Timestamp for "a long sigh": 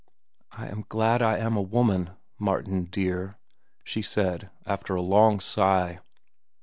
4.95-5.99